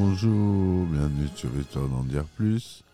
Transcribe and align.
Bonjour, 0.00 0.86
bienvenue 0.86 1.26
sur 1.34 1.50
Histoire 1.58 1.88
d'en 1.88 2.04
dire 2.04 2.24
plus. 2.36 2.84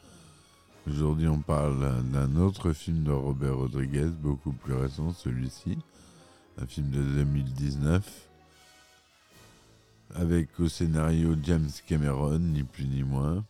Aujourd'hui, 0.88 1.28
on 1.28 1.38
parle 1.38 2.02
d'un 2.10 2.34
autre 2.36 2.72
film 2.72 3.02
de 3.02 3.10
Robert 3.10 3.58
Rodriguez, 3.58 4.06
beaucoup 4.06 4.52
plus 4.52 4.72
récent, 4.72 5.12
celui-ci. 5.12 5.76
Un 6.56 6.66
film 6.66 6.88
de 6.88 7.02
2019. 7.02 8.10
Avec 10.14 10.58
au 10.58 10.66
scénario 10.66 11.36
James 11.42 11.68
Cameron, 11.86 12.38
ni 12.38 12.62
plus 12.62 12.86
ni 12.86 13.02
moins. 13.02 13.44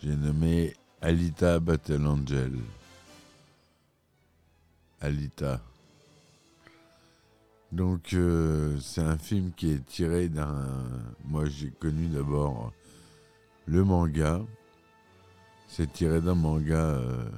J'ai 0.00 0.14
nommé 0.14 0.72
Alita 1.00 1.58
Battle 1.58 2.06
Angel. 2.06 2.52
Alita. 5.00 5.60
Donc 7.72 8.12
euh, 8.14 8.78
c'est 8.80 9.02
un 9.02 9.18
film 9.18 9.52
qui 9.52 9.70
est 9.70 9.84
tiré 9.84 10.28
d'un... 10.28 10.66
Moi 11.24 11.46
j'ai 11.46 11.70
connu 11.70 12.08
d'abord 12.08 12.72
le 13.66 13.84
manga. 13.84 14.40
C'est 15.68 15.92
tiré 15.92 16.20
d'un 16.20 16.34
manga 16.34 16.76
euh, 16.76 17.28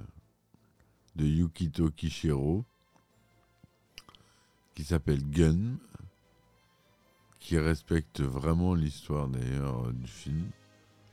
de 1.17 1.25
Yukito 1.25 1.91
Kishiro 1.91 2.65
qui 4.79 4.85
s'appelle 4.85 5.29
Gun, 5.29 5.77
qui 7.41 7.59
respecte 7.59 8.21
vraiment 8.21 8.75
l'histoire 8.75 9.27
d'ailleurs 9.27 9.93
du 9.93 10.07
film, 10.07 10.51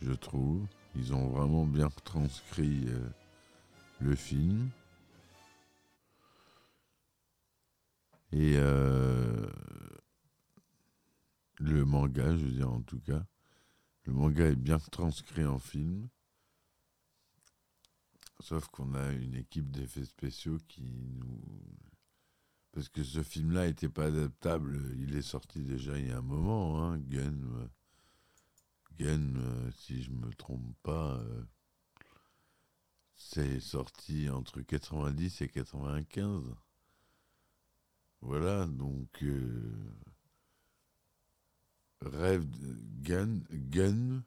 je 0.04 0.12
trouve. 0.12 0.62
Ils 0.96 1.16
ont 1.16 1.30
vraiment 1.30 1.66
bien 1.66 1.90
transcrit 2.04 2.84
euh, 2.90 3.10
le 4.02 4.14
film. 4.14 4.70
Et 8.36 8.58
euh, 8.58 9.48
le 11.58 11.86
manga, 11.86 12.36
je 12.36 12.44
veux 12.46 12.52
dire 12.52 12.70
en 12.70 12.82
tout 12.82 13.00
cas, 13.00 13.26
le 14.04 14.12
manga 14.12 14.46
est 14.48 14.58
bien 14.58 14.78
transcrit 14.78 15.46
en 15.46 15.58
film. 15.58 16.10
Sauf 18.42 18.68
qu'on 18.68 18.94
a 18.94 19.14
une 19.14 19.36
équipe 19.36 19.72
d'effets 19.72 20.04
spéciaux 20.04 20.58
qui 20.68 20.84
nous... 20.84 21.40
Parce 22.74 22.90
que 22.90 23.06
ce 23.06 23.24
film-là 23.24 23.68
n'était 23.68 23.88
pas 23.88 24.08
adaptable, 24.08 24.82
il 24.98 25.16
est 25.16 25.22
sorti 25.22 25.62
déjà 25.62 25.98
il 25.98 26.08
y 26.08 26.12
a 26.12 26.18
un 26.18 26.22
moment, 26.22 26.84
hein, 26.84 27.00
Gun. 28.98 29.40
si 29.78 30.04
je 30.04 30.12
me 30.12 30.30
trompe 30.34 30.76
pas, 30.84 31.16
euh, 31.20 31.46
c'est 33.16 33.62
sorti 33.62 34.30
entre 34.30 34.60
90 34.60 35.42
et 35.42 35.48
95. 35.48 36.54
Voilà, 38.22 38.66
donc 38.66 39.24
euh, 39.24 39.94
rêve 42.02 42.50
de 42.50 42.78
Gun, 43.02 43.42
Gun 43.52 44.24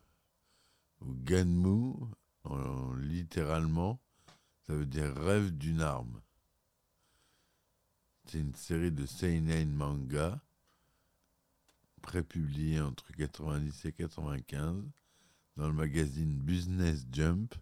ou 1.00 1.14
Gunmu, 1.24 1.94
en- 2.44 2.94
littéralement, 2.94 4.00
ça 4.66 4.74
veut 4.74 4.86
dire 4.86 5.14
rêve 5.16 5.50
d'une 5.56 5.80
arme. 5.80 6.20
C'est 8.26 8.38
une 8.40 8.54
série 8.54 8.92
de 8.92 9.06
seinen 9.06 9.72
manga 9.72 10.40
prépubliée 12.02 12.80
entre 12.80 13.12
90 13.12 13.84
et 13.86 13.92
95 13.92 14.84
dans 15.56 15.66
le 15.68 15.72
magazine 15.74 16.36
Business 16.38 17.06
Jump 17.12 17.54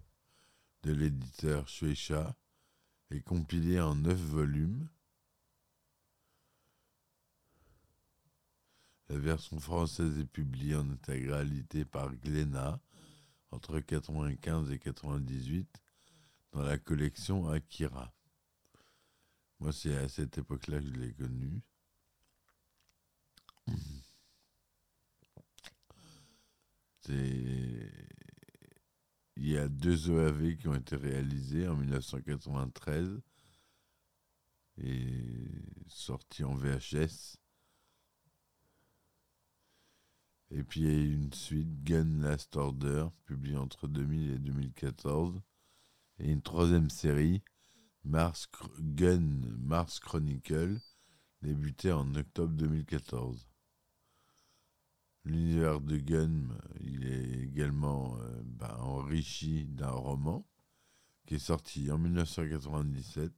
de 0.83 0.93
l'éditeur 0.93 1.69
Shueisha 1.69 2.35
et 3.11 3.21
compilée 3.21 3.81
en 3.81 3.95
9 3.95 4.19
volumes. 4.19 4.89
La 9.09 9.19
version 9.19 9.61
française 9.61 10.19
est 10.19 10.25
publiée 10.25 10.75
en 10.75 10.91
intégralité 10.91 11.85
par 11.85 12.15
Glénat 12.17 12.81
entre 13.51 13.79
95 13.79 14.73
et 14.73 14.79
98 14.79 15.69
dans 16.53 16.63
la 16.63 16.77
collection 16.79 17.49
Akira. 17.49 18.13
Moi, 19.61 19.73
c'est 19.73 19.97
à 19.97 20.09
cette 20.09 20.39
époque-là 20.39 20.81
que 20.81 20.87
je 20.87 20.93
l'ai 20.93 21.13
connu. 21.13 21.63
Il 29.39 29.49
y 29.49 29.57
a 29.57 29.69
deux 29.69 30.11
OAV 30.11 30.57
qui 30.57 30.67
ont 30.67 30.75
été 30.75 30.97
réalisés 30.97 31.69
en 31.69 31.77
1993 31.77 33.21
et 34.79 35.25
sortis 35.87 36.43
en 36.43 36.55
VHS. 36.55 37.37
Et 40.51 40.63
puis 40.63 40.83
une 40.83 41.33
suite, 41.33 41.83
Gun 41.83 42.21
Last 42.21 42.57
Order, 42.57 43.09
publiée 43.25 43.57
entre 43.57 43.89
2000 43.89 44.31
et 44.31 44.39
2014. 44.39 45.41
Et 46.19 46.31
une 46.31 46.43
troisième 46.43 46.89
série, 46.89 47.43
Mars 48.05 48.49
Gun 48.79 49.41
Mars 49.59 49.99
Chronicle, 49.99 50.79
débutée 51.43 51.93
en 51.93 52.15
octobre 52.15 52.55
2014. 52.55 53.49
L'univers 55.25 55.81
de 55.81 55.97
Gun, 55.97 56.49
il 56.81 57.07
est 57.07 57.43
également 57.43 58.17
euh, 58.21 58.43
bah, 58.45 58.79
enrichi 58.81 59.65
d'un 59.65 59.91
roman 59.91 60.47
qui 61.27 61.35
est 61.35 61.41
sorti 61.41 61.91
en 61.91 61.99
1997 61.99 63.33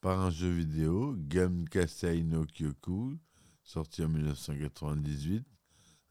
par 0.00 0.20
un 0.20 0.30
jeu 0.30 0.50
vidéo, 0.50 1.14
Gun 1.16 1.64
Kasei 1.64 2.22
no 2.22 2.44
Kyoku, 2.46 3.18
sorti 3.62 4.04
en 4.04 4.08
1998, 4.08 5.44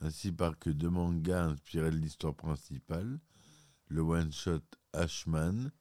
ainsi 0.02 0.32
par 0.32 0.60
que 0.60 0.70
deux 0.70 0.90
mangas 0.90 1.46
inspirés 1.46 1.92
de 1.92 1.98
l'histoire 1.98 2.36
principale, 2.36 3.20
le 3.88 4.02
one-shot 4.02 4.64
Ashman 4.94 5.72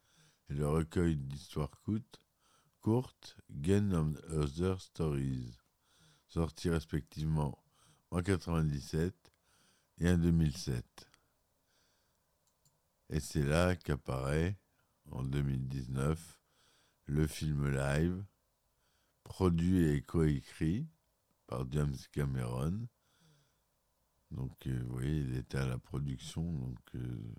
et 0.48 0.54
le 0.54 0.68
recueil 0.68 1.16
d'histoires 1.16 1.80
courtes, 2.80 3.36
Gun 3.50 3.92
and 3.92 4.14
Other 4.30 4.80
Stories, 4.80 5.58
sortis 6.28 6.70
respectivement 6.70 7.58
en 8.10 8.18
1997 8.18 9.14
et 9.98 10.10
en 10.10 10.18
2007. 10.18 11.10
Et 13.08 13.20
c'est 13.20 13.42
là 13.42 13.74
qu'apparaît, 13.74 14.56
en 15.10 15.24
2019, 15.24 16.35
le 17.06 17.26
film 17.26 17.68
live, 17.70 18.24
produit 19.24 19.86
et 19.86 20.02
coécrit 20.02 20.86
par 21.46 21.70
James 21.70 21.96
Cameron. 22.12 22.88
Donc, 24.32 24.66
euh, 24.66 24.82
vous 24.84 24.94
voyez, 24.94 25.18
il 25.18 25.36
était 25.36 25.58
à 25.58 25.66
la 25.66 25.78
production, 25.78 26.42
donc, 26.42 26.78
euh, 26.96 27.34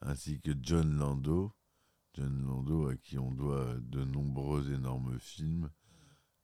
ainsi 0.00 0.40
que 0.40 0.52
John 0.60 0.96
Lando. 0.96 1.52
John 2.14 2.46
Lando, 2.46 2.88
à 2.88 2.96
qui 2.96 3.18
on 3.18 3.32
doit 3.32 3.76
de 3.80 4.02
nombreux 4.04 4.72
énormes 4.72 5.18
films, 5.20 5.70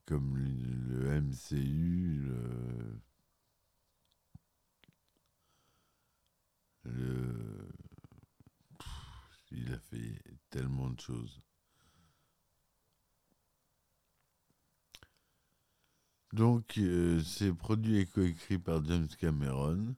comme 0.05 0.37
le, 0.37 1.21
MCU, 1.23 2.29
le, 6.85 7.73
il 9.53 9.73
a 9.73 9.79
fait 9.79 10.23
tellement 10.51 10.91
de 10.91 11.01
choses. 11.01 11.41
Donc, 16.33 16.79
euh, 16.79 17.21
c'est 17.21 17.53
produit 17.53 17.99
et 17.99 18.07
coécrit 18.07 18.59
par 18.59 18.85
James 18.85 19.09
Cameron. 19.19 19.95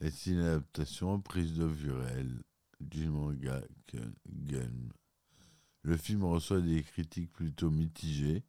Et 0.00 0.10
c'est 0.10 0.32
une 0.32 0.40
adaptation 0.40 1.12
en 1.12 1.20
prise 1.20 1.54
de 1.54 1.64
vue 1.64 1.92
réelle 1.92 2.42
du 2.80 3.08
manga. 3.08 3.60
Le 5.82 5.96
film 5.96 6.24
reçoit 6.24 6.60
des 6.60 6.82
critiques 6.82 7.32
plutôt 7.32 7.70
mitigées, 7.70 8.42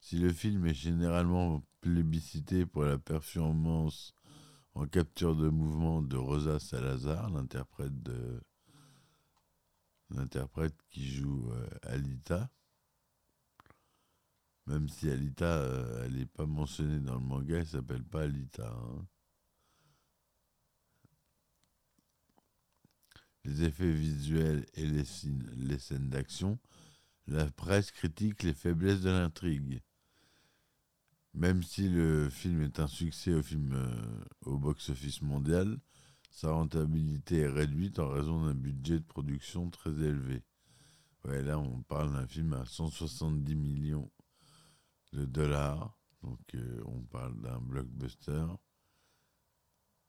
Si 0.00 0.18
le 0.18 0.32
film 0.32 0.66
est 0.66 0.74
généralement 0.74 1.62
plébiscité 1.80 2.66
pour 2.66 2.82
la 2.84 2.98
performance 2.98 4.14
en 4.74 4.86
capture 4.86 5.36
de 5.36 5.48
mouvement 5.48 6.02
de 6.02 6.16
Rosa 6.16 6.58
Salazar, 6.58 7.30
l'interprète 7.30 7.92
l'interprète 10.10 10.74
qui 10.90 11.08
joue 11.08 11.50
euh, 11.52 11.66
Alita, 11.82 12.50
même 14.72 14.88
si 14.88 15.10
Alita, 15.10 15.44
euh, 15.44 16.04
elle 16.06 16.14
n'est 16.16 16.24
pas 16.24 16.46
mentionnée 16.46 16.98
dans 17.00 17.14
le 17.16 17.20
manga, 17.20 17.58
elle 17.58 17.66
s'appelle 17.66 18.04
pas 18.04 18.22
Alita. 18.22 18.66
hein. 18.72 19.06
Les 23.44 23.64
effets 23.64 23.92
visuels 23.92 24.64
et 24.72 24.86
les, 24.86 25.04
scènes- 25.04 26.08
d'action, 26.08 26.58
la 27.26 27.50
presse 27.50 27.90
critique 27.90 28.42
les 28.44 28.54
faiblesses 28.54 29.02
de 29.02 29.10
l'intrigue. 29.10 29.82
Même 31.34 31.62
si 31.62 31.90
le 31.90 32.30
film 32.30 32.62
est 32.62 32.80
un 32.80 32.86
succès 32.86 33.34
au, 33.34 33.42
euh, 33.42 34.16
box-office 34.46 35.20
mondial, 35.20 35.78
sa 36.30 36.50
rentabilité 36.52 37.40
est 37.40 37.48
réduite 37.48 37.98
en 37.98 38.08
raison 38.08 38.46
d'un 38.46 38.54
budget 38.54 39.00
de 39.00 39.04
production 39.04 39.68
très 39.68 39.90
élevé. 39.90 40.42
Là, 41.24 41.58
on 41.58 41.82
parle 41.82 42.14
d'un 42.14 42.26
film 42.26 42.54
à 42.54 42.64
170 42.64 43.54
millions 43.54 44.10
de 45.12 45.24
dollars. 45.24 45.96
Donc, 46.22 46.40
euh, 46.54 46.82
on 46.86 47.00
parle 47.02 47.40
d'un 47.40 47.58
blockbuster. 47.60 48.46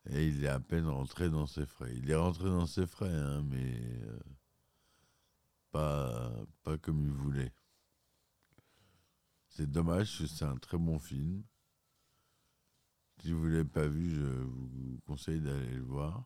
Et 0.09 0.27
il 0.27 0.43
est 0.43 0.49
à 0.49 0.59
peine 0.59 0.87
rentré 0.87 1.29
dans 1.29 1.47
ses 1.47 1.65
frais. 1.65 1.93
Il 1.95 2.11
est 2.11 2.15
rentré 2.15 2.45
dans 2.45 2.67
ses 2.67 2.85
frais, 2.85 3.13
hein, 3.13 3.41
mais 3.43 3.79
euh, 4.03 4.19
pas, 5.71 6.77
comme 6.81 7.01
il 7.01 7.11
voulait. 7.11 7.53
C'est 9.47 9.69
dommage, 9.69 10.25
c'est 10.25 10.45
un 10.45 10.57
très 10.57 10.77
bon 10.77 10.99
film. 10.99 11.43
Si 13.21 13.31
vous 13.31 13.45
ne 13.45 13.51
l'avez 13.51 13.69
pas 13.69 13.87
vu, 13.87 14.15
je 14.15 14.25
vous 14.25 14.99
conseille 15.05 15.39
d'aller 15.39 15.75
le 15.75 15.83
voir. 15.83 16.25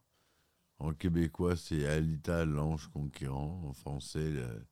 En 0.79 0.93
québécois, 0.93 1.55
c'est 1.55 1.85
Alita 1.85 2.45
l'ange 2.45 2.87
conquérant. 2.87 3.63
En 3.65 3.73
français, 3.73 4.29
le, 4.31 4.65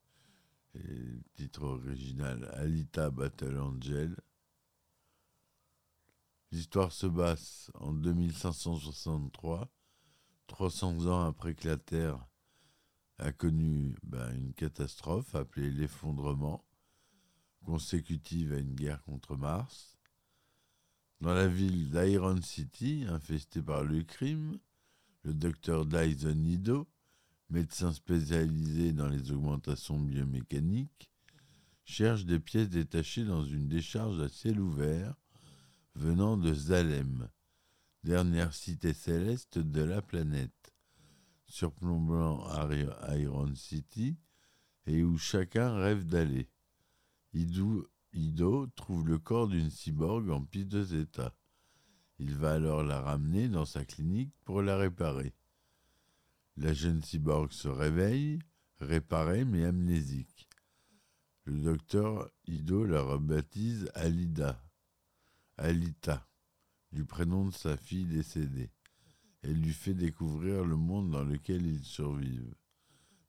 titre 1.34 1.62
original 1.62 2.50
Alita 2.54 3.10
Battle 3.10 3.58
Angel. 3.58 4.16
L'histoire 6.52 6.92
se 6.92 7.06
passe 7.06 7.70
en 7.74 7.92
2563, 7.92 9.68
300 10.46 11.06
ans 11.06 11.26
après 11.26 11.54
que 11.54 11.68
la 11.68 11.76
Terre 11.76 12.26
a 13.18 13.32
connu 13.32 13.96
ben, 14.02 14.32
une 14.34 14.54
catastrophe 14.54 15.34
appelée 15.34 15.70
l'effondrement, 15.70 16.64
consécutive 17.64 18.52
à 18.52 18.58
une 18.58 18.74
guerre 18.74 19.02
contre 19.04 19.36
Mars. 19.36 19.98
Dans 21.20 21.34
la 21.34 21.48
ville 21.48 21.90
d'Iron 21.90 22.40
City, 22.42 23.04
infestée 23.08 23.62
par 23.62 23.84
le 23.84 24.02
crime, 24.02 24.58
le 25.22 25.34
docteur 25.34 25.86
Dyson 25.86 26.44
Ido, 26.44 26.86
médecin 27.50 27.92
spécialisé 27.92 28.92
dans 28.92 29.08
les 29.08 29.32
augmentations 29.32 29.98
biomécaniques, 29.98 31.10
cherche 31.84 32.24
des 32.24 32.40
pièces 32.40 32.68
détachées 32.68 33.24
dans 33.24 33.44
une 33.44 33.68
décharge 33.68 34.20
à 34.20 34.28
ciel 34.28 34.60
ouvert 34.60 35.14
venant 35.94 36.36
de 36.36 36.52
Zalem, 36.52 37.28
dernière 38.02 38.52
cité 38.52 38.92
céleste 38.92 39.58
de 39.58 39.82
la 39.82 40.02
planète, 40.02 40.74
surplombant 41.46 42.44
Iron 43.14 43.54
City 43.54 44.16
et 44.86 45.02
où 45.02 45.16
chacun 45.16 45.76
rêve 45.76 46.04
d'aller. 46.04 46.48
Ido, 47.32 47.88
Ido 48.12 48.66
trouve 48.68 49.06
le 49.06 49.18
corps 49.18 49.48
d'une 49.48 49.70
cyborg 49.70 50.30
en 50.30 50.44
piteux 50.44 50.94
état. 50.94 51.34
Il 52.18 52.34
va 52.34 52.52
alors 52.52 52.82
la 52.82 53.00
ramener 53.00 53.48
dans 53.48 53.66
sa 53.66 53.84
clinique 53.84 54.32
pour 54.44 54.62
la 54.62 54.76
réparer. 54.76 55.34
La 56.58 56.72
jeune 56.72 57.02
cyborg 57.02 57.52
se 57.52 57.68
réveille, 57.68 58.38
réparée 58.80 59.44
mais 59.44 59.64
amnésique. 59.64 60.48
Le 61.44 61.60
docteur 61.60 62.30
Ido 62.46 62.84
la 62.84 63.02
rebaptise 63.02 63.90
Alida, 63.94 64.64
Alita, 65.58 66.26
du 66.92 67.04
prénom 67.04 67.46
de 67.46 67.52
sa 67.52 67.76
fille 67.76 68.06
décédée, 68.06 68.70
et 69.42 69.52
lui 69.52 69.72
fait 69.72 69.92
découvrir 69.92 70.64
le 70.64 70.76
monde 70.76 71.10
dans 71.10 71.24
lequel 71.24 71.66
ils 71.66 71.84
survivent. 71.84 72.54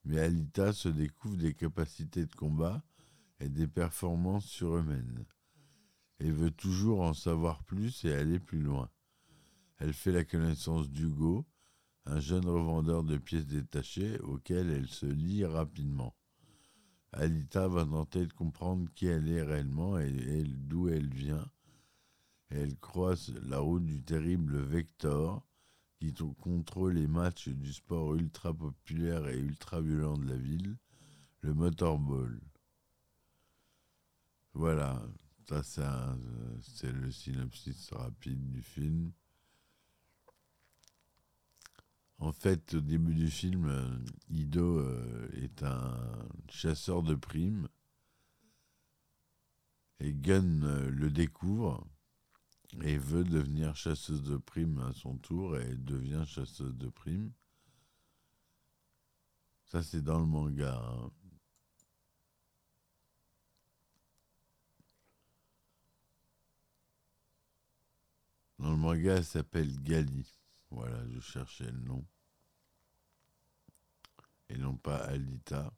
Mais 0.06 0.20
Alita 0.20 0.72
se 0.72 0.88
découvre 0.88 1.36
des 1.36 1.54
capacités 1.54 2.26
de 2.26 2.34
combat 2.34 2.82
et 3.42 3.50
des 3.50 3.68
performances 3.68 4.46
surhumaines. 4.46 5.26
Elle 6.20 6.32
veut 6.32 6.52
toujours 6.52 7.02
en 7.02 7.14
savoir 7.14 7.64
plus 7.66 8.06
et 8.06 8.14
aller 8.14 8.40
plus 8.40 8.62
loin. 8.62 8.90
Elle 9.80 9.94
fait 9.94 10.14
la 10.14 10.24
connaissance 10.24 10.90
d'Hugo, 10.90 11.46
un 12.10 12.20
jeune 12.20 12.48
revendeur 12.48 13.04
de 13.04 13.18
pièces 13.18 13.48
détachées 13.48 14.20
auquel 14.20 14.70
elle 14.70 14.88
se 14.88 15.06
lie 15.06 15.46
rapidement. 15.46 16.16
Alita 17.12 17.68
va 17.68 17.86
tenter 17.86 18.26
de 18.26 18.34
comprendre 18.34 18.88
qui 18.96 19.08
elle 19.08 19.28
est 19.30 19.42
réellement 19.42 20.00
et, 20.00 20.44
d'où 20.46 20.88
elle 20.88 21.14
vient. 21.14 21.46
Elle 22.50 22.78
croise 22.78 23.34
la 23.44 23.60
route 23.60 23.86
du 23.86 24.02
terrible 24.04 24.58
Vector, 24.58 25.46
qui 26.00 26.14
contrôle 26.40 26.94
les 26.94 27.08
matchs 27.08 27.50
du 27.50 27.74
sport 27.74 28.16
ultra 28.16 28.54
populaire 28.54 29.28
et 29.28 29.38
ultra 29.38 29.82
violent 29.82 30.18
de 30.18 30.28
la 30.28 30.38
ville, 30.38 30.78
le 31.42 31.54
motorball. 31.54 32.40
Voilà, 34.54 35.02
ça 35.64 36.18
c'est 36.62 36.92
le 36.92 37.12
synopsis 37.12 37.92
rapide 37.92 38.50
du 38.50 38.62
film. 38.62 39.12
En 42.20 42.32
fait, 42.32 42.76
au 42.76 42.80
début 42.82 43.16
du 43.16 43.30
film, 43.30 43.66
euh, 43.66 43.98
Ido 44.30 44.80
euh, 44.80 45.30
est 45.42 45.64
un 45.64 45.98
chasseur 46.50 47.02
de 47.02 47.16
primes 47.16 47.68
et 50.00 50.12
Gunn 50.14 50.64
euh, 50.64 50.90
le 50.90 51.12
découvre 51.12 51.86
et 52.84 52.98
veut 52.98 53.24
devenir 53.24 53.76
chasseuse 53.76 54.24
de 54.24 54.38
primes 54.38 54.80
à 54.80 54.94
son 54.94 55.18
tour 55.18 55.58
et 55.58 55.76
devient 55.76 56.24
chasseuse 56.26 56.76
de 56.76 56.90
primes. 56.90 57.32
Ça, 59.66 59.84
c'est 59.84 60.02
dans 60.02 60.20
le 60.20 60.26
manga. 60.26 60.82
hein. 60.84 61.12
Dans 68.60 68.70
le 68.70 68.78
manga, 68.78 69.16
elle 69.16 69.26
s'appelle 69.26 69.82
Gali. 69.82 70.37
Voilà, 70.70 71.08
je 71.10 71.20
cherchais 71.20 71.72
le 71.72 71.80
nom. 71.80 72.06
Et 74.50 74.58
non 74.58 74.76
pas 74.78 74.98
Alita. 74.98 75.74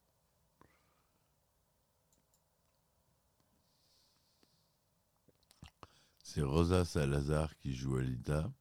C'est 6.24 6.44
Rosa 6.44 6.86
Salazar 6.86 7.58
qui 7.58 7.74
joue 7.74 7.96
Alita. 7.96 8.54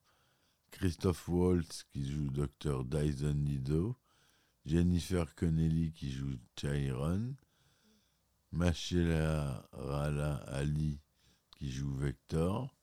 Christophe 0.70 1.28
Waltz 1.28 1.84
qui 1.84 2.10
joue 2.10 2.30
Dr. 2.30 2.84
Dyson 2.84 3.34
Nido. 3.34 3.96
Jennifer 4.64 5.34
Connelly 5.34 5.92
qui 5.92 6.10
joue 6.10 6.38
Chiron. 6.56 7.34
Machela 8.52 9.68
Rala 9.72 10.36
Ali 10.46 11.00
qui 11.56 11.70
joue 11.70 11.94
Vector. 11.94 12.77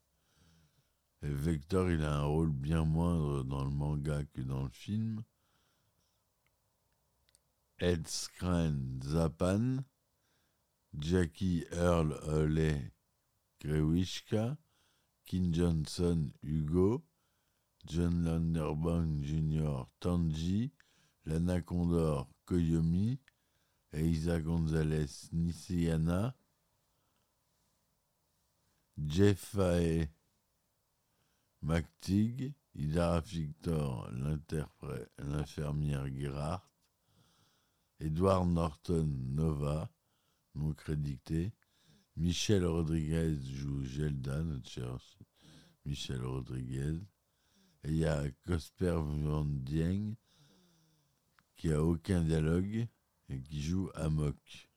Et 1.22 1.30
Vector, 1.30 1.90
il 1.92 2.04
a 2.04 2.18
un 2.18 2.24
rôle 2.24 2.52
bien 2.52 2.84
moindre 2.86 3.44
dans 3.44 3.64
le 3.64 3.72
manga 3.72 4.24
que 4.34 4.42
dans 4.42 4.64
le 4.64 4.70
film. 4.70 5.24
Ed 7.80 8.08
Skrein 8.08 9.02
Zapan, 9.04 9.84
Jackie 10.98 11.66
Earl 11.72 12.14
Oley 12.28 12.92
Grewishka, 13.60 14.58
Kin 15.26 15.52
Johnson 15.52 16.32
Hugo, 16.44 17.04
John 17.86 18.24
Landerbank 18.24 19.24
Jr. 19.24 19.86
Tanji, 20.00 20.72
Lana 21.26 21.62
Condor 21.62 22.30
Koyomi, 22.46 23.20
et 23.94 24.08
Isa 24.08 24.40
Gonzalez 24.40 25.30
Nisiana, 25.34 26.36
Jeff 28.98 29.56
MacTig, 31.66 32.54
Idara 32.76 33.22
Victor, 33.22 34.12
l'infirmière 35.18 36.06
Gerhardt, 36.14 36.64
Edward 38.00 38.48
Norton 38.48 39.10
Nova, 39.34 39.90
non 40.54 40.74
crédité, 40.74 41.52
Michel 42.18 42.68
Rodriguez 42.68 43.36
joue 43.42 43.84
Gelda, 43.84 44.44
notre 44.44 44.70
cher 44.70 44.96
Michel 45.86 46.24
Rodriguez, 46.24 47.00
et 47.84 47.90
il 47.90 47.98
y 47.98 48.06
a 48.06 48.30
Cosper 48.46 49.00
Van 49.02 49.46
Dieng, 49.46 50.14
qui 51.56 51.74
a 51.74 51.82
aucun 51.84 52.22
dialogue 52.22 52.88
et 53.30 53.42
qui 53.42 53.60
joue 53.60 53.90
Amok. 53.96 54.70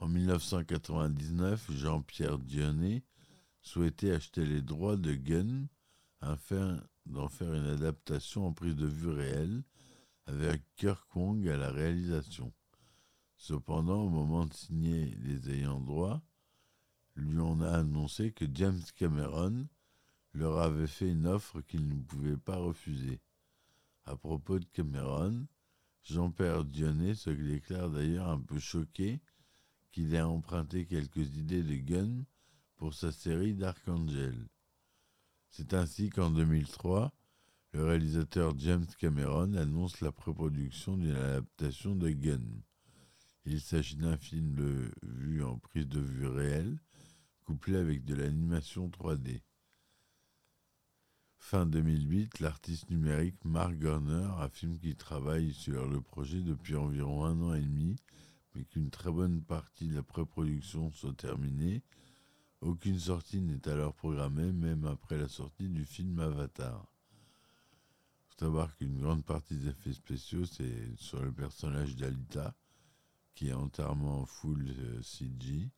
En 0.00 0.08
1999, 0.08 1.72
Jean-Pierre 1.72 2.38
Dionnet 2.38 3.04
souhaitait 3.60 4.12
acheter 4.12 4.46
les 4.46 4.62
droits 4.62 4.96
de 4.96 5.12
Gun 5.12 5.66
afin 6.22 6.82
d'en 7.04 7.28
faire 7.28 7.52
une 7.52 7.66
adaptation 7.66 8.46
en 8.46 8.52
prise 8.54 8.76
de 8.76 8.86
vue 8.86 9.10
réelle 9.10 9.62
avec 10.24 10.62
Kirk 10.76 11.14
Wong 11.14 11.46
à 11.48 11.58
la 11.58 11.70
réalisation. 11.70 12.50
Cependant, 13.36 14.02
au 14.02 14.08
moment 14.08 14.46
de 14.46 14.54
signer 14.54 15.14
les 15.22 15.50
ayants 15.50 15.82
droit, 15.82 16.22
lui 17.14 17.38
on 17.38 17.60
a 17.60 17.70
annoncé 17.70 18.32
que 18.32 18.46
James 18.54 18.80
Cameron 18.96 19.68
leur 20.32 20.60
avait 20.60 20.86
fait 20.86 21.10
une 21.10 21.26
offre 21.26 21.60
qu'il 21.60 21.86
ne 21.86 22.00
pouvait 22.02 22.38
pas 22.38 22.56
refuser. 22.56 23.20
À 24.06 24.16
propos 24.16 24.60
de 24.60 24.66
Cameron, 24.72 25.46
Jean-Pierre 26.04 26.64
Dionnet 26.64 27.14
se 27.14 27.28
déclare 27.28 27.90
d'ailleurs 27.90 28.30
un 28.30 28.40
peu 28.40 28.58
choqué 28.58 29.20
qu'il 29.90 30.14
ait 30.14 30.20
emprunté 30.20 30.86
quelques 30.86 31.36
idées 31.36 31.62
de 31.62 31.74
Gunn 31.74 32.24
pour 32.76 32.94
sa 32.94 33.12
série 33.12 33.54
Dark 33.54 33.86
Angel. 33.88 34.48
C'est 35.50 35.74
ainsi 35.74 36.10
qu'en 36.10 36.30
2003, 36.30 37.12
le 37.72 37.84
réalisateur 37.84 38.58
James 38.58 38.86
Cameron 38.98 39.54
annonce 39.54 40.00
la 40.00 40.12
pré-production 40.12 40.96
d'une 40.96 41.16
adaptation 41.16 41.94
de 41.94 42.10
Gunn. 42.10 42.62
Il 43.44 43.60
s'agit 43.60 43.96
d'un 43.96 44.16
film 44.16 44.54
de 44.54 44.90
vue 45.02 45.42
en 45.42 45.58
prise 45.58 45.88
de 45.88 46.00
vue 46.00 46.26
réelle, 46.26 46.80
couplé 47.44 47.76
avec 47.76 48.04
de 48.04 48.14
l'animation 48.14 48.88
3D. 48.88 49.40
Fin 51.38 51.66
2008, 51.66 52.40
l'artiste 52.40 52.90
numérique 52.90 53.44
Mark 53.44 53.74
Garner 53.76 54.28
affirme 54.38 54.78
qu'il 54.78 54.94
travaille 54.94 55.52
sur 55.52 55.88
le 55.88 56.00
projet 56.00 56.40
depuis 56.42 56.76
environ 56.76 57.24
un 57.24 57.40
an 57.40 57.54
et 57.54 57.62
demi, 57.62 57.96
mais 58.54 58.64
qu'une 58.64 58.90
très 58.90 59.10
bonne 59.10 59.42
partie 59.42 59.88
de 59.88 59.94
la 59.96 60.02
pré-production 60.02 60.90
soit 60.92 61.14
terminée. 61.14 61.82
Aucune 62.60 62.98
sortie 62.98 63.40
n'est 63.40 63.68
alors 63.68 63.94
programmée, 63.94 64.52
même 64.52 64.84
après 64.84 65.16
la 65.16 65.28
sortie 65.28 65.68
du 65.68 65.84
film 65.84 66.18
Avatar. 66.18 66.86
Il 68.22 68.32
faut 68.32 68.44
savoir 68.44 68.76
qu'une 68.76 69.00
grande 69.00 69.24
partie 69.24 69.56
des 69.56 69.68
effets 69.68 69.92
spéciaux, 69.92 70.44
c'est 70.44 70.96
sur 70.96 71.22
le 71.22 71.32
personnage 71.32 71.96
d'Alita, 71.96 72.54
qui 73.34 73.48
est 73.48 73.54
entièrement 73.54 74.20
en 74.20 74.26
full 74.26 74.68
euh, 74.68 75.02
CG. 75.02 75.70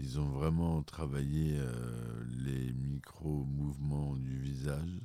Ils 0.00 0.18
ont 0.20 0.28
vraiment 0.28 0.82
travaillé 0.82 1.56
euh, 1.58 2.24
les 2.38 2.72
micro-mouvements 2.72 4.16
du 4.16 4.38
visage 4.38 5.00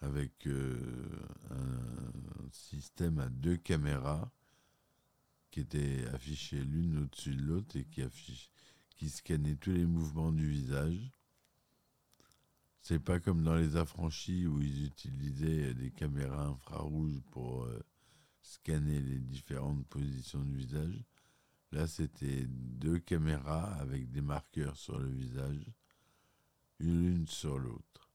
avec 0.00 0.46
euh, 0.46 0.78
un 1.50 2.50
système 2.52 3.18
à 3.18 3.28
deux 3.28 3.56
caméras 3.56 4.30
qui 5.50 5.60
étaient 5.60 6.06
affichées 6.12 6.62
l'une 6.62 6.98
au-dessus 6.98 7.34
de 7.34 7.42
l'autre 7.42 7.76
et 7.76 7.84
qui, 7.84 8.02
affiche, 8.02 8.50
qui 8.96 9.10
tous 9.60 9.72
les 9.72 9.86
mouvements 9.86 10.32
du 10.32 10.48
visage. 10.48 11.12
C'est 12.82 12.98
pas 12.98 13.20
comme 13.20 13.42
dans 13.42 13.56
les 13.56 13.76
affranchis 13.76 14.46
où 14.46 14.60
ils 14.60 14.86
utilisaient 14.86 15.74
des 15.74 15.90
caméras 15.90 16.46
infrarouges 16.46 17.20
pour 17.30 17.64
euh, 17.64 17.84
scanner 18.42 19.00
les 19.00 19.18
différentes 19.18 19.86
positions 19.86 20.42
du 20.42 20.56
visage. 20.56 21.04
Là, 21.72 21.86
c'était 21.86 22.46
deux 22.48 22.98
caméras 22.98 23.74
avec 23.74 24.10
des 24.10 24.22
marqueurs 24.22 24.76
sur 24.76 24.98
le 24.98 25.08
visage, 25.08 25.64
une 26.80 27.04
l'une 27.04 27.26
sur 27.26 27.58
l'autre. 27.58 28.10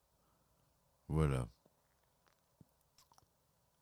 Voilà. 1.07 1.47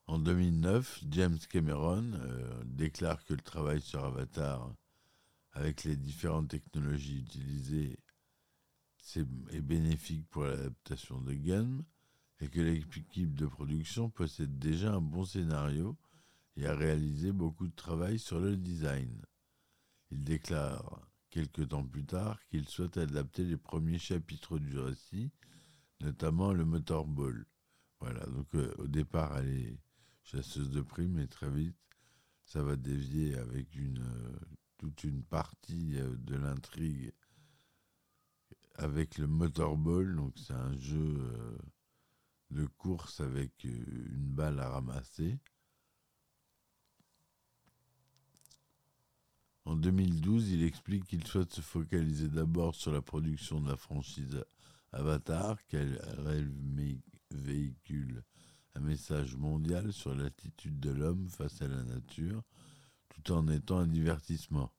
En 0.06 0.20
2009, 0.20 1.06
James 1.12 1.40
Cameron 1.50 2.12
euh, 2.14 2.64
déclare 2.66 3.24
que 3.24 3.34
le 3.34 3.42
travail 3.42 3.82
sur 3.82 4.04
Avatar, 4.04 4.74
avec 5.54 5.86
les 5.86 5.96
différentes 5.96 6.50
technologies 6.50 7.20
utilisées, 7.20 7.98
est, 9.16 9.62
bénéfique 9.62 10.28
pour 10.30 10.44
l'adaptation 10.44 11.22
de 11.22 11.34
Gunn 11.34 11.84
et 12.40 12.50
que 12.50 12.60
l'équipe 12.60 13.34
de 13.34 13.46
production 13.46 14.10
possède 14.10 14.58
déjà 14.60 14.94
un 14.94 15.02
bon 15.02 15.24
scénario 15.24 15.98
et 16.58 16.66
a 16.68 16.76
réalisé 16.76 17.32
beaucoup 17.32 17.68
de 17.68 17.76
travail 17.76 18.20
sur 18.20 18.40
le 18.40 18.58
design. 18.58 19.22
Il 20.12 20.24
déclare 20.24 21.00
quelque 21.30 21.62
temps 21.62 21.86
plus 21.86 22.06
tard 22.06 22.40
qu'il 22.48 22.68
souhaite 22.68 22.98
adapter 22.98 23.44
les 23.44 23.58
premiers 23.58 24.00
chapitres 24.00 24.60
du 24.60 24.78
récit, 24.78 25.32
notamment 26.02 26.54
le 26.54 26.66
motorball. 26.66 27.46
Voilà, 28.00 28.26
donc 28.26 28.54
euh, 28.56 28.74
au 28.80 28.88
départ, 28.88 29.38
elle 29.38 29.50
est 29.50 29.80
chasseuse 30.24 30.72
de 30.72 30.82
primes, 30.82 31.20
et 31.20 31.28
très 31.28 31.50
vite, 31.50 31.78
ça 32.46 32.64
va 32.64 32.76
dévier 32.76 33.36
avec 33.38 33.68
euh, 33.78 34.40
toute 34.78 35.04
une 35.04 35.24
partie 35.24 36.00
euh, 36.00 36.16
de 36.18 36.36
l'intrigue 36.36 37.14
avec 38.76 39.18
le 39.18 39.28
motorball. 39.28 40.16
Donc, 40.16 40.34
c'est 40.38 40.54
un 40.54 40.76
jeu 40.78 41.22
de 42.50 42.66
course 42.66 43.20
avec 43.20 43.64
une 43.64 44.32
balle 44.32 44.60
à 44.60 44.70
ramasser. 44.70 45.38
En 49.66 49.76
2012, 49.76 50.52
il 50.52 50.64
explique 50.64 51.06
qu'il 51.06 51.26
souhaite 51.26 51.54
se 51.54 51.62
focaliser 51.62 52.28
d'abord 52.28 52.76
sur 52.76 52.92
la 52.92 53.02
production 53.02 53.62
de 53.62 53.70
la 53.70 53.78
franchise 53.78 54.44
Avatar, 54.92 55.64
qu'elle 55.68 56.00
véhicule 57.32 58.24
un 58.76 58.80
message 58.82 59.36
mondial 59.36 59.94
sur 59.94 60.16
l'attitude 60.16 60.80
de 60.80 60.92
l'homme 60.92 61.28
face 61.30 61.62
à 61.62 61.68
la 61.68 61.84
nature, 61.84 62.44
tout 63.10 63.32
en 63.32 63.48
étant 63.48 63.80
un 63.80 63.88
divertissement, 63.88 64.72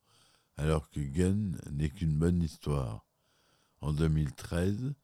alors 0.56 0.90
que 0.90 1.00
Gun 1.00 1.52
n'est 1.72 1.90
qu'une 1.90 2.16
bonne 2.16 2.42
histoire. 2.42 3.06
En 3.80 3.92
2013, 3.92 4.94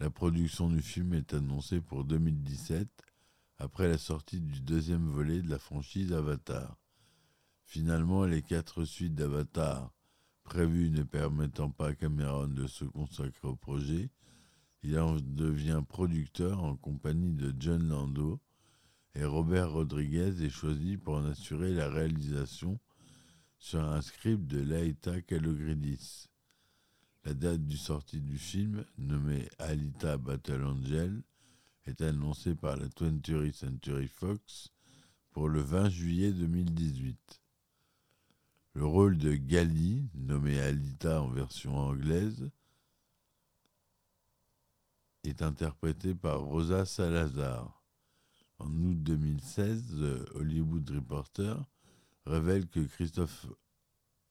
la 0.00 0.10
production 0.10 0.68
du 0.70 0.82
film 0.82 1.14
est 1.14 1.34
annoncée 1.34 1.80
pour 1.80 2.04
2017, 2.04 2.88
après 3.58 3.88
la 3.88 3.98
sortie 3.98 4.40
du 4.40 4.60
deuxième 4.60 5.06
volet 5.06 5.42
de 5.42 5.50
la 5.50 5.58
franchise 5.58 6.12
Avatar. 6.12 6.78
Finalement, 7.64 8.24
les 8.24 8.42
quatre 8.42 8.84
suites 8.84 9.14
d'Avatar 9.14 9.92
prévues 10.42 10.90
ne 10.90 11.02
permettant 11.02 11.70
pas 11.70 11.88
à 11.88 11.94
Cameron 11.94 12.48
de 12.48 12.66
se 12.66 12.84
consacrer 12.84 13.46
au 13.46 13.54
projet, 13.54 14.10
il 14.82 14.98
en 14.98 15.16
devient 15.16 15.82
producteur 15.86 16.62
en 16.62 16.76
compagnie 16.76 17.32
de 17.32 17.54
John 17.58 17.88
Lando 17.88 18.40
et 19.14 19.24
Robert 19.24 19.72
Rodriguez 19.72 20.42
est 20.42 20.50
choisi 20.50 20.96
pour 20.96 21.14
en 21.16 21.24
assurer 21.24 21.74
la 21.74 21.88
réalisation 21.88 22.78
sur 23.58 23.82
un 23.82 24.00
script 24.00 24.46
de 24.46 24.60
Laeta 24.60 25.20
Kalogridis. 25.20 26.28
La 27.24 27.34
date 27.34 27.66
du 27.66 27.76
sortie 27.76 28.20
du 28.20 28.38
film, 28.38 28.84
nommé 28.96 29.48
Alita 29.58 30.16
Battle 30.16 30.64
Angel, 30.64 31.22
est 31.84 32.00
annoncée 32.00 32.54
par 32.54 32.76
la 32.76 32.86
20th 32.86 33.52
Century 33.52 34.08
Fox 34.08 34.70
pour 35.30 35.48
le 35.48 35.60
20 35.60 35.90
juillet 35.90 36.32
2018. 36.32 37.42
Le 38.74 38.86
rôle 38.86 39.18
de 39.18 39.34
Gali, 39.34 40.08
nommé 40.14 40.58
Alita 40.60 41.20
en 41.20 41.28
version 41.28 41.76
anglaise, 41.76 42.50
est 45.24 45.42
interprété 45.42 46.14
par 46.14 46.40
Rosa 46.40 46.84
Salazar. 46.84 47.82
En 48.58 48.68
août 48.68 49.02
2016, 49.02 49.96
The 50.00 50.36
Hollywood 50.36 50.88
Reporter 50.90 51.64
révèle 52.26 52.68
que 52.68 52.80
Christophe 52.80 53.46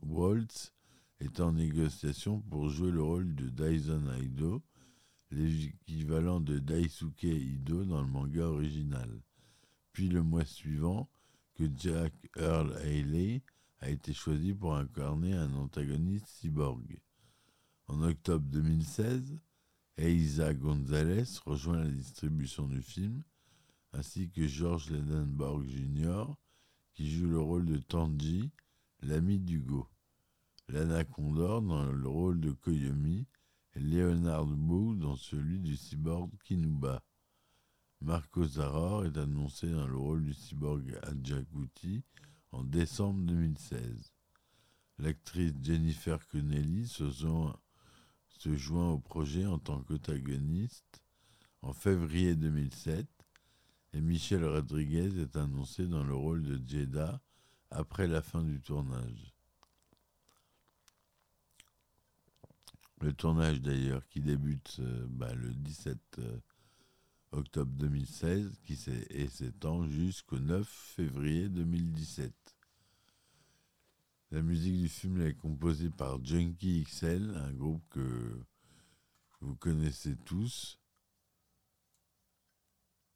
Waltz 0.02 0.74
est 1.20 1.40
en 1.40 1.54
négociation 1.54 2.40
pour 2.42 2.70
jouer 2.70 2.92
le 2.92 3.04
rôle 3.04 3.36
de 3.36 3.50
Dyson 3.50 4.12
Ido, 4.22 4.62
l'équivalent 5.32 6.40
de 6.40 6.60
Daisuke 6.60 7.24
Ido 7.24 7.86
dans 7.86 8.02
le 8.02 8.08
manga 8.08 8.46
original. 8.46 9.22
Puis 9.92 10.08
le 10.08 10.24
mois 10.24 10.46
suivant, 10.46 11.10
que 11.56 11.66
Jack 11.76 12.14
Earl 12.38 12.74
Haley 12.78 13.44
a 13.80 13.90
été 13.90 14.14
choisi 14.14 14.54
pour 14.54 14.76
incarner 14.76 15.34
un 15.34 15.54
antagoniste 15.56 16.28
cyborg. 16.28 17.02
En 17.88 18.02
octobre 18.02 18.46
2016, 18.48 19.40
Eiza 20.02 20.54
Gonzalez 20.54 21.40
rejoint 21.46 21.84
la 21.84 21.90
distribution 21.90 22.68
du 22.68 22.82
film, 22.82 23.22
ainsi 23.92 24.30
que 24.30 24.48
George 24.48 24.92
Ledenborg 24.92 25.66
Jr., 25.66 26.24
qui 26.94 27.12
joue 27.12 27.28
le 27.28 27.42
rôle 27.42 27.66
de 27.66 27.76
Tanji, 27.80 28.50
l'ami 29.02 29.40
d'Hugo. 29.40 29.90
Lana 30.70 31.04
Condor 31.04 31.62
dans 31.62 31.92
le 31.92 32.08
rôle 32.08 32.40
de 32.40 32.52
Koyomi 32.52 33.28
et 33.76 33.82
Leonard 33.82 34.46
Bou 34.46 34.96
dans 34.96 35.18
celui 35.18 35.60
du 35.60 35.76
cyborg 35.76 36.32
Kinuba. 36.46 37.04
Marco 38.00 38.46
Zaror 38.46 39.04
est 39.04 39.18
annoncé 39.18 39.70
dans 39.70 39.88
le 39.88 39.98
rôle 39.98 40.24
du 40.24 40.34
cyborg 40.34 40.98
Adjakuti 41.04 42.06
en 42.54 42.64
décembre 42.64 43.20
2016. 43.26 44.14
L'actrice 45.00 45.56
Jennifer 45.62 46.26
Connelly 46.30 46.88
se, 46.88 47.10
joint 47.10 47.60
au 48.48 49.00
projet 49.00 49.46
en 49.46 49.60
tant 49.60 49.82
qu'antagoniste 49.82 51.04
en 51.62 51.74
février 51.74 52.36
2007 52.36 53.06
et 53.94 54.02
Michel 54.02 54.46
Rodriguez 54.46 55.20
est 55.20 55.36
annoncé 55.36 55.88
dans 55.88 56.04
le 56.04 56.14
rôle 56.14 56.44
de 56.44 56.60
Jeddah 56.66 57.20
après 57.70 58.08
la 58.08 58.22
fin 58.22 58.44
du 58.44 58.62
tournage. 58.62 59.34
Le 63.02 63.14
tournage 63.14 63.62
d'ailleurs 63.62 64.08
qui 64.08 64.22
débute 64.22 64.78
euh, 64.80 65.06
bah, 65.10 65.34
le 65.34 65.54
17 65.54 65.98
euh, 66.20 66.38
octobre 67.32 67.72
2016 67.74 68.60
qui 68.64 68.78
et 69.10 69.28
s'étend 69.28 69.88
jusqu'au 69.88 70.40
9 70.40 70.68
février 70.68 71.50
2017. 71.50 72.34
La 74.32 74.44
musique 74.44 74.78
du 74.78 74.88
film 74.88 75.22
est 75.22 75.34
composée 75.34 75.90
par 75.90 76.24
Junkie 76.24 76.84
XL, 76.84 77.36
un 77.36 77.52
groupe 77.52 77.84
que 77.90 78.40
vous 79.42 79.56
connaissez 79.56 80.16
tous. 80.18 80.80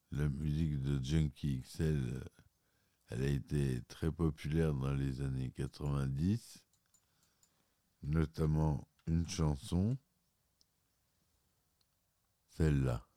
La 0.09 0.27
musique 0.27 0.81
de 0.81 1.03
Junkie 1.03 1.61
XL, 1.61 2.23
elle 3.09 3.21
a 3.21 3.27
été 3.27 3.83
très 3.83 4.11
populaire 4.11 4.73
dans 4.73 4.95
les 4.95 5.21
années 5.21 5.51
90, 5.51 6.63
notamment 8.01 8.87
une 9.05 9.29
chanson, 9.29 9.95
celle-là. 12.49 13.07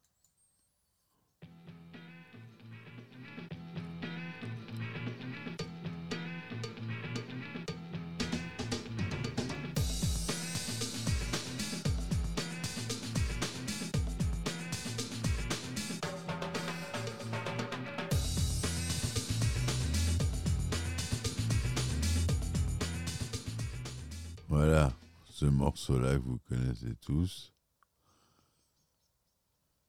Ce 25.36 25.44
morceau-là 25.44 26.14
que 26.14 26.22
vous 26.22 26.38
connaissez 26.48 26.94
tous. 27.02 27.52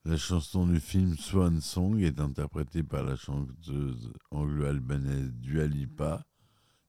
La 0.04 0.18
chanson 0.18 0.68
du 0.68 0.82
film 0.82 1.16
Swan 1.16 1.62
Song 1.62 2.02
est 2.02 2.20
interprétée 2.20 2.84
par 2.84 3.04
la 3.04 3.16
chanteuse 3.16 4.12
anglo-albanaise 4.32 5.32
Dua 5.36 5.68
Lipa, 5.68 6.26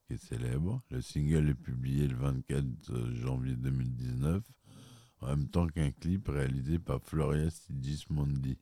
qui 0.04 0.14
est 0.14 0.24
célèbre. 0.24 0.82
Le 0.90 1.00
single 1.00 1.50
est 1.50 1.54
publié 1.54 2.08
le 2.08 2.16
24 2.16 3.14
janvier 3.14 3.54
2019, 3.54 4.42
en 5.20 5.26
même 5.28 5.48
temps 5.48 5.68
qu'un 5.68 5.92
clip 5.92 6.26
réalisé 6.26 6.80
par 6.80 7.00
Floria 7.00 7.50
Sigismondi. 7.50 8.58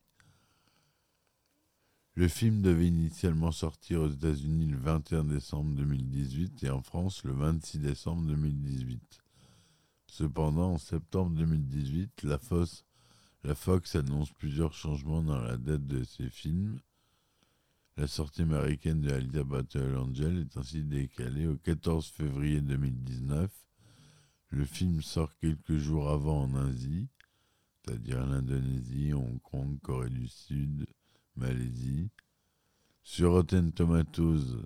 Le 2.16 2.28
film 2.28 2.60
devait 2.60 2.88
initialement 2.88 3.50
sortir 3.50 4.02
aux 4.02 4.10
États-Unis 4.10 4.66
le 4.66 4.76
21 4.76 5.24
décembre 5.24 5.74
2018 5.74 6.64
et 6.64 6.70
en 6.70 6.82
France 6.82 7.24
le 7.24 7.32
26 7.32 7.78
décembre 7.78 8.26
2018. 8.26 9.22
Cependant, 10.08 10.72
en 10.74 10.78
septembre 10.78 11.36
2018, 11.36 12.22
la, 12.22 13.54
Fox 13.54 13.94
annonce 13.96 14.30
plusieurs 14.32 14.72
changements 14.72 15.22
dans 15.22 15.40
la 15.40 15.56
date 15.56 15.86
de 15.86 16.04
ses 16.04 16.30
films. 16.30 16.80
La 17.96 18.06
sortie 18.06 18.42
américaine 18.42 19.00
de 19.00 19.10
Alita 19.10 19.44
Battle 19.44 19.96
Angel 19.96 20.38
est 20.38 20.56
ainsi 20.56 20.82
décalée 20.82 21.46
au 21.46 21.56
14 21.56 22.06
février 22.08 22.60
2019. 22.60 23.50
Le 24.50 24.64
film 24.64 25.02
sort 25.02 25.34
quelques 25.38 25.76
jours 25.76 26.10
avant 26.10 26.42
en 26.42 26.54
Asie, 26.54 27.08
c'est-à-dire 27.84 28.24
l'Indonésie, 28.26 29.12
Hong 29.12 29.40
Kong, 29.42 29.78
Corée 29.80 30.10
du 30.10 30.28
Sud, 30.28 30.86
Malaisie. 31.36 32.10
Sur 33.02 33.32
Rotten 33.32 33.72
Tomatoes, 33.72 34.62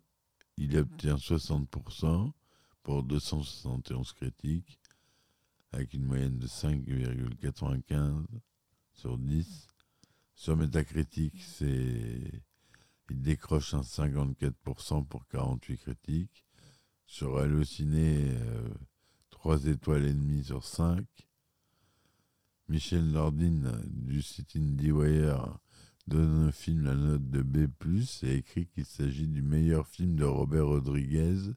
il 0.56 0.76
obtient 0.76 1.16
60% 1.16 2.32
pour 2.82 3.02
271 3.04 4.12
critiques, 4.12 4.79
avec 5.72 5.94
une 5.94 6.04
moyenne 6.04 6.38
de 6.38 6.46
5,95 6.46 8.24
sur 8.92 9.18
10. 9.18 9.68
Sur 10.35 10.56
Metacritic, 10.56 11.42
c'est 11.42 12.42
il 13.11 13.20
décroche 13.20 13.74
un 13.74 13.80
54% 13.80 15.04
pour 15.04 15.26
48 15.26 15.78
critiques. 15.78 16.44
Sur 17.06 17.38
Allociné, 17.38 18.28
euh, 18.28 18.68
3 19.30 19.66
étoiles 19.66 20.04
et 20.04 20.14
demie 20.14 20.44
sur 20.44 20.64
5. 20.64 21.04
Michel 22.68 23.04
Nordine 23.09 23.83
du 23.87 24.22
site 24.22 24.54
IndieWire 24.54 25.59
donne 26.06 26.46
un 26.46 26.52
film 26.52 26.85
la 26.85 26.94
note 26.94 27.28
de 27.30 27.42
B+, 27.42 27.68
et 28.22 28.35
écrit 28.37 28.68
qu'il 28.68 28.85
s'agit 28.85 29.26
du 29.26 29.42
meilleur 29.42 29.88
film 29.88 30.14
de 30.14 30.24
Robert 30.24 30.68
Rodriguez 30.68 31.52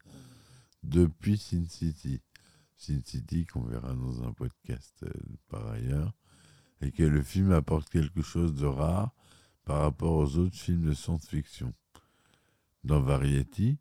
depuis 0.81 1.37
Sin 1.37 1.65
City. 1.65 2.19
Sin 2.77 3.01
City, 3.05 3.45
qu'on 3.45 3.63
verra 3.63 3.93
dans 3.93 4.23
un 4.23 4.33
podcast 4.33 5.03
euh, 5.03 5.11
par 5.49 5.67
ailleurs, 5.67 6.13
et 6.81 6.91
que 6.91 7.03
le 7.03 7.21
film 7.21 7.51
apporte 7.51 7.89
quelque 7.89 8.21
chose 8.21 8.55
de 8.55 8.65
rare 8.65 9.11
par 9.65 9.81
rapport 9.81 10.13
aux 10.13 10.37
autres 10.37 10.57
films 10.57 10.85
de 10.85 10.93
science-fiction. 10.93 11.73
Dans 12.83 13.01
Variety, 13.01 13.77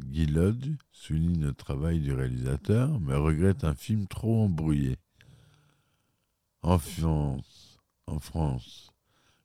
Guy 0.00 0.26
Lodge 0.26 0.70
souligne 0.92 1.46
le 1.46 1.52
travail 1.52 2.00
du 2.00 2.12
réalisateur, 2.12 3.00
mais 3.00 3.14
regrette 3.14 3.64
un 3.64 3.74
film 3.74 4.06
trop 4.06 4.44
embrouillé. 4.44 4.96
En 6.62 6.78
France, 6.78 7.78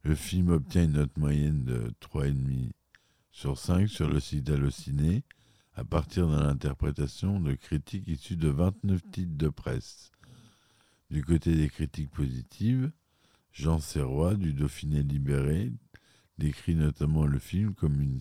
le 0.03 0.15
film 0.15 0.49
obtient 0.49 0.83
une 0.83 0.93
note 0.93 1.17
moyenne 1.17 1.65
de 1.65 1.93
3,5 2.01 2.71
sur 3.31 3.57
5 3.57 3.88
sur 3.88 4.07
le 4.07 4.19
site 4.19 4.49
Allociné 4.49 5.23
à 5.79 5.85
partir 5.85 6.27
de 6.27 6.35
l'interprétation 6.35 7.39
de 7.39 7.53
critiques 7.53 8.09
issues 8.09 8.35
de 8.35 8.49
29 8.49 9.01
titres 9.11 9.37
de 9.37 9.47
presse. 9.47 10.11
Du 11.09 11.23
côté 11.23 11.55
des 11.55 11.69
critiques 11.69 12.11
positives, 12.11 12.91
Jean 13.53 13.79
Serrois 13.79 14.35
du 14.35 14.51
Dauphiné 14.51 15.03
libéré 15.03 15.71
décrit 16.37 16.75
notamment 16.75 17.25
le 17.25 17.39
film 17.39 17.75
comme 17.75 18.19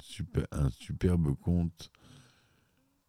un 0.53 0.71
superbe 0.71 1.35
conte 1.35 1.91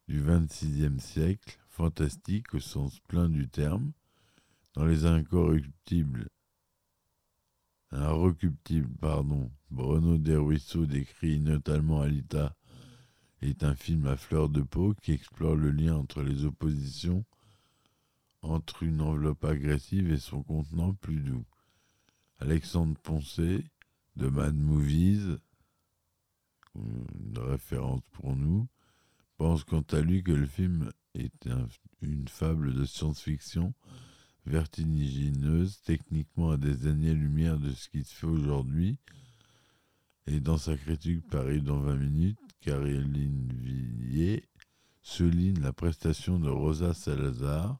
du 0.07 0.23
XXVIe 0.23 0.99
siècle, 0.99 1.59
fantastique 1.67 2.55
au 2.55 2.59
sens 2.59 2.99
plein 3.01 3.29
du 3.29 3.47
terme. 3.49 3.91
Dans 4.73 4.85
Les 4.85 5.05
Incorruptibles, 5.05 6.27
un 7.91 8.13
recuptible, 8.13 8.89
pardon, 8.99 9.51
Bruno 9.69 10.17
Desruisseaux 10.17 10.88
décrit 10.88 11.39
notamment 11.39 12.01
Alita 12.01 12.55
est 13.41 13.63
un 13.63 13.75
film 13.75 14.06
à 14.08 14.17
fleur 14.17 14.49
de 14.49 14.62
peau 14.62 14.93
qui 15.02 15.13
explore 15.13 15.56
le 15.56 15.71
lien 15.71 15.95
entre 15.95 16.21
les 16.21 16.45
oppositions 16.45 17.25
entre 18.41 18.84
une 18.84 19.02
enveloppe 19.02 19.43
agressive 19.43 20.12
et 20.12 20.17
son 20.17 20.43
contenant 20.43 20.93
plus 20.93 21.19
doux. 21.19 21.45
Alexandre 22.39 22.97
Poncet, 23.04 23.63
de 24.15 24.28
Mad 24.28 24.56
Movies, 24.56 25.38
une 26.75 27.38
référence 27.38 28.02
pour 28.12 28.36
nous, 28.36 28.67
pense 29.38 29.63
quant 29.63 29.84
à 29.91 30.02
lui 30.02 30.23
que 30.23 30.32
le 30.32 30.45
film 30.45 30.91
est 31.15 31.49
une 32.02 32.28
fable 32.28 32.73
de 32.73 32.86
science-fiction 32.86 33.73
vertigineuse, 34.45 35.82
techniquement 35.82 36.52
à 36.52 36.58
des 36.58 36.88
années-lumière 36.88 37.58
de 37.58 37.71
ce 37.71 37.89
qui 37.89 38.04
se 38.04 38.13
fait 38.13 38.28
aujourd'hui. 38.28 38.97
Et 40.28 40.39
dans 40.39 40.58
sa 40.58 40.78
critique 40.78 41.28
Paris 41.28 41.62
dans 41.62 41.80
20 41.80 41.95
minutes, 41.95 42.39
Caroline 42.62 43.54
Villiers 43.62 44.43
souligne 45.02 45.60
la 45.62 45.74
prestation 45.74 46.39
de 46.39 46.50
Rosa 46.50 46.93
Salazar. 46.93 47.80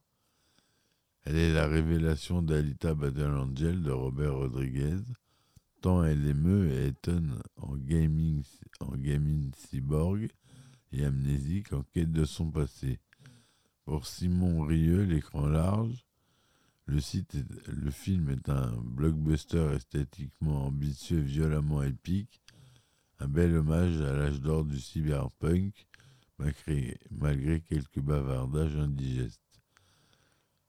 Elle 1.24 1.36
est 1.36 1.54
la 1.54 1.68
révélation 1.68 2.42
d'Alita 2.42 2.96
Battle 2.96 3.84
de 3.84 3.92
Robert 3.92 4.36
Rodriguez, 4.36 5.02
tant 5.82 6.04
elle 6.04 6.26
émeut 6.26 6.72
et 6.72 6.88
étonne 6.88 7.42
en 7.58 7.76
gaming, 7.76 8.44
en 8.80 8.96
gaming 8.96 9.52
cyborg 9.56 10.30
et 10.92 11.06
amnésique 11.06 11.74
en 11.74 11.84
quête 11.84 12.12
de 12.12 12.26
son 12.26 12.50
passé. 12.50 13.00
Pour 13.86 14.08
Simon 14.08 14.62
Rieux, 14.62 15.04
l'écran 15.04 15.46
large, 15.48 16.06
le, 16.86 17.02
le 17.68 17.92
film 17.92 18.30
est 18.30 18.50
un 18.50 18.72
blockbuster 18.82 19.74
esthétiquement 19.76 20.68
ambitieux 20.68 21.20
violemment 21.20 21.84
épique, 21.84 22.42
un 23.19 23.27
bel 23.27 23.55
hommage 23.55 24.01
à 24.01 24.13
l'âge 24.13 24.39
d'or 24.39 24.65
du 24.65 24.79
cyberpunk, 24.79 25.88
malgré, 27.12 27.62
quelques 27.62 27.99
bavardages 27.99 28.75
indigestes. 28.77 29.41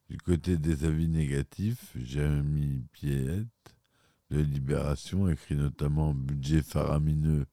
Du 0.09 0.19
côté 0.19 0.57
des 0.57 0.85
avis 0.85 1.09
négatifs, 1.09 1.97
Jérémy 1.97 2.83
Piette 2.93 3.47
de 4.31 4.41
Libération 4.41 5.29
écrit 5.29 5.55
notamment 5.55 6.15
Budget 6.15 6.63
faramineux, 6.63 7.47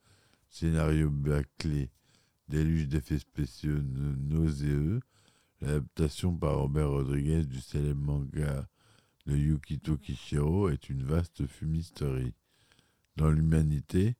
scénario 0.49 1.10
bâclé, 1.12 1.91
déluge 2.47 2.88
d'effets 2.88 3.19
spéciaux 3.19 3.81
nauséeux, 3.81 5.01
L'adaptation 5.60 6.38
par 6.38 6.60
Robert 6.60 6.91
Rodriguez 6.91 7.43
du 7.43 7.60
célèbre 7.60 7.99
manga 7.99 8.67
de 9.25 9.36
Yukito 9.36 9.97
Kishiro 9.97 10.69
est 10.69 10.89
une 10.89 11.01
vaste 11.01 11.47
fumisterie. 11.47 12.36
Dans 13.15 13.31
l'humanité, 13.31 14.15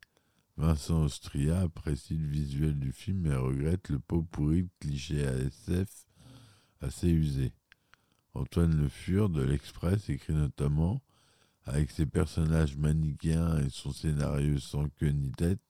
Vincent 0.58 1.04
Austria 1.04 1.60
apprécie 1.60 2.16
le 2.16 2.26
visuel 2.26 2.76
du 2.80 2.90
film 2.90 3.26
et 3.26 3.36
regrette 3.36 3.90
le 3.90 4.00
pot 4.00 4.22
pourri 4.22 4.64
de 4.64 4.70
clichés 4.80 5.24
ASF 5.24 6.08
assez 6.80 7.08
usé. 7.08 7.52
Antoine 8.34 8.76
Le 8.76 8.88
Fur 8.88 9.28
de 9.28 9.40
l'Express 9.40 10.08
écrit 10.10 10.32
notamment 10.32 11.00
avec 11.64 11.92
ses 11.92 12.06
personnages 12.06 12.76
manichéens 12.76 13.60
et 13.60 13.70
son 13.70 13.92
scénario 13.92 14.58
sans 14.58 14.88
queue 14.88 15.10
ni 15.10 15.30
tête, 15.30 15.62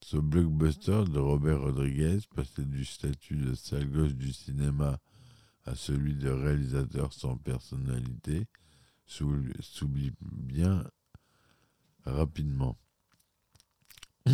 ce 0.00 0.16
blockbuster 0.16 1.04
de 1.04 1.20
Robert 1.20 1.60
Rodriguez 1.60 2.18
passait 2.34 2.64
du 2.64 2.84
statut 2.84 3.36
de 3.36 3.54
sale 3.54 3.88
gauche 3.88 4.14
du 4.14 4.32
cinéma 4.32 4.98
à 5.66 5.76
celui 5.76 6.16
de 6.16 6.30
réalisateur 6.30 7.12
sans 7.12 7.36
personnalité 7.36 8.48
s'oublie 9.06 10.12
bien 10.20 10.84
rapidement. 12.04 12.76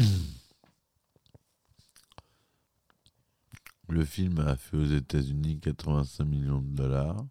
Le 3.88 4.04
film 4.04 4.38
a 4.38 4.56
fait 4.56 4.76
aux 4.76 4.86
États-Unis 4.86 5.58
85 5.58 6.24
millions 6.24 6.62
de 6.62 6.76
dollars 6.76 7.26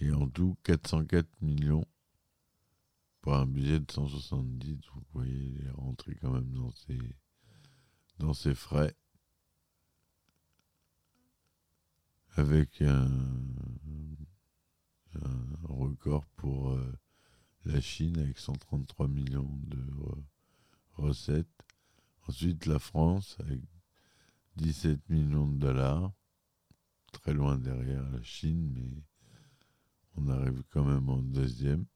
et 0.00 0.10
en 0.10 0.28
tout 0.28 0.56
404 0.64 1.28
millions 1.42 1.84
pour 3.20 3.36
un 3.36 3.46
budget 3.46 3.78
de 3.78 3.90
170. 3.90 4.80
Vous 4.94 5.04
voyez, 5.12 5.32
il 5.32 5.64
est 5.64 5.70
rentré 5.70 6.16
quand 6.16 6.32
même 6.32 6.50
dans 6.52 6.72
ses, 6.72 6.98
dans 8.18 8.34
ses 8.34 8.54
frais. 8.54 8.96
Avec 12.34 12.82
un, 12.82 13.08
record 15.64 16.24
pour 16.36 16.70
euh, 16.70 16.98
la 17.64 17.80
Chine 17.80 18.18
avec 18.18 18.38
133 18.38 19.08
millions 19.08 19.58
de 19.66 19.78
recettes. 20.96 21.46
Ensuite, 22.26 22.66
la 22.66 22.78
France 22.78 23.36
avec 23.40 23.60
17 24.56 25.08
millions 25.08 25.46
de 25.46 25.58
dollars, 25.58 26.12
très 27.12 27.32
loin 27.32 27.58
derrière 27.58 28.08
la 28.10 28.22
Chine, 28.22 28.72
mais 28.74 29.02
on 30.16 30.28
arrive 30.28 30.62
quand 30.70 30.84
même 30.84 31.08
en 31.08 31.18
deuxième. 31.18 31.86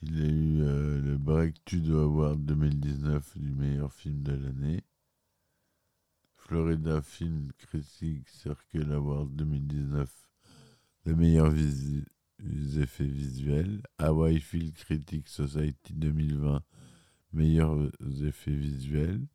Il 0.00 0.22
a 0.22 0.26
eu 0.26 0.62
euh, 0.62 1.00
le 1.00 1.18
Breakthrough 1.18 1.90
Award 1.90 2.44
2019 2.44 3.36
du 3.36 3.52
meilleur 3.52 3.92
film 3.92 4.22
de 4.22 4.32
l'année. 4.32 4.84
Florida 6.36 7.02
Film 7.02 7.52
Critic 7.58 8.28
Circle 8.28 8.92
Award 8.92 9.34
2019, 9.34 10.08
le 11.04 11.14
meilleur 11.14 11.52
effets 12.40 13.04
visuels. 13.04 13.82
Hawaii 13.98 14.40
Film 14.40 14.72
Critic 14.72 15.28
Society 15.28 15.92
2020, 15.92 16.62
meilleurs 17.32 17.90
effets 18.22 18.54
visuels. 18.54 19.26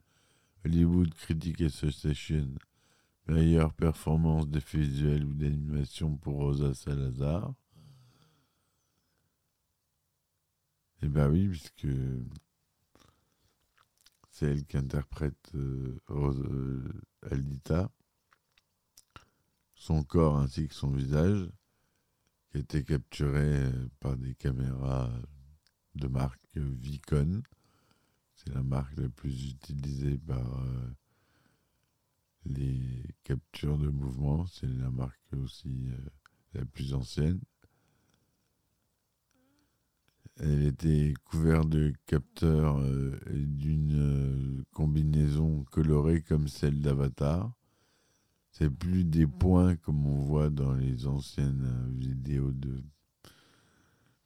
Hollywood 0.65 1.13
Critic 1.13 1.61
Association, 1.61 2.47
meilleure 3.27 3.73
performance 3.73 4.47
d'effets 4.47 4.77
visuels 4.77 5.25
ou 5.25 5.33
d'animation 5.33 6.15
pour 6.15 6.35
Rosa 6.35 6.73
Salazar. 6.73 7.53
Eh 11.01 11.09
bien 11.09 11.27
oui, 11.27 11.49
puisque 11.49 11.87
c'est 14.31 14.45
elle 14.45 14.65
qui 14.65 14.77
interprète 14.77 15.51
euh, 15.53 15.99
euh, 16.11 16.81
Aldita, 17.29 17.91
son 19.75 20.03
corps 20.03 20.37
ainsi 20.37 20.67
que 20.69 20.73
son 20.73 20.91
visage, 20.91 21.49
qui 22.53 22.57
a 22.57 22.61
été 22.61 22.83
capturé 22.83 23.67
par 23.99 24.15
des 24.15 24.35
caméras 24.35 25.11
de 25.95 26.07
marque 26.07 26.55
Vicon. 26.55 27.41
C'est 28.35 28.53
la 28.53 28.61
marque 28.61 28.95
la 28.97 29.09
plus 29.09 29.49
utilisée 29.49 30.19
par 30.19 30.61
euh, 30.61 30.93
les 32.45 32.79
captures 33.23 33.79
de 33.79 33.87
mouvement. 33.87 34.45
C'est 34.45 34.67
la 34.67 34.91
marque 34.91 35.33
aussi 35.33 35.87
la 36.53 36.63
plus 36.65 36.93
ancienne. 36.93 37.41
Elle 40.37 40.67
était 40.67 41.15
couverte 41.25 41.69
de 41.69 41.91
capteurs 42.05 42.77
euh, 42.79 43.19
et 43.31 43.45
d'une 43.45 43.95
euh, 43.95 44.63
combinaison 44.71 45.63
colorée 45.71 46.21
comme 46.21 46.47
celle 46.47 46.81
d'Avatar. 46.81 47.51
C'est 48.53 48.69
plus 48.69 49.03
des 49.03 49.25
points 49.25 49.75
comme 49.77 50.05
on 50.05 50.19
voit 50.19 50.51
dans 50.51 50.75
les 50.75 51.07
anciennes 51.07 51.65
euh, 51.65 51.97
vidéos 51.97 52.51
de, 52.51 52.83